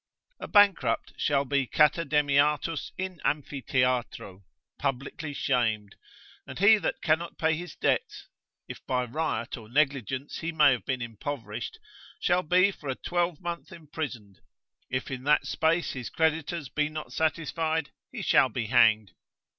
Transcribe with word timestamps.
A 0.39 0.47
bankrupt 0.47 1.13
shall 1.15 1.45
be 1.45 1.67
Catademiatus 1.67 2.91
in 2.97 3.21
Amphitheatro, 3.23 4.43
publicly 4.79 5.31
shamed, 5.31 5.95
and 6.47 6.57
he 6.57 6.79
that 6.79 7.03
cannot 7.03 7.37
pay 7.37 7.53
his 7.55 7.75
debts, 7.75 8.27
if 8.67 8.83
by 8.87 9.05
riot 9.05 9.57
or 9.57 9.69
negligence 9.69 10.39
he 10.39 10.49
have 10.53 10.85
been 10.87 11.03
impoverished, 11.03 11.77
shall 12.19 12.41
be 12.41 12.71
for 12.71 12.89
a 12.89 12.95
twelvemonth 12.95 13.71
imprisoned, 13.71 14.39
if 14.89 15.11
in 15.11 15.23
that 15.25 15.45
space 15.45 15.91
his 15.93 16.09
creditors 16.09 16.67
be 16.67 16.89
not 16.89 17.13
satisfied, 17.13 17.91
he 18.11 18.23
shall 18.23 18.49
be 18.49 18.65
hanged. 18.65 19.11